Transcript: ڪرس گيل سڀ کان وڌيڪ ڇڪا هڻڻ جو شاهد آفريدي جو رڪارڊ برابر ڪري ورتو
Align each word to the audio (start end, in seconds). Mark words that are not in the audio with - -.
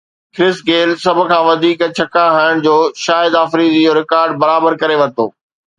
ڪرس 0.35 0.57
گيل 0.67 0.89
سڀ 1.03 1.17
کان 1.29 1.41
وڌيڪ 1.47 1.79
ڇڪا 1.97 2.25
هڻڻ 2.37 2.55
جو 2.65 2.75
شاهد 3.05 3.33
آفريدي 3.45 3.79
جو 3.87 3.93
رڪارڊ 4.01 4.29
برابر 4.45 4.71
ڪري 4.83 4.97
ورتو 5.03 5.25